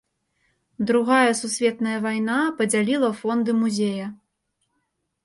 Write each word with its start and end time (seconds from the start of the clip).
Другая 0.91 1.33
сусветная 1.41 1.93
вайна 2.05 2.37
падзяліла 2.63 3.11
фонды 3.21 3.51
музея. 3.61 4.07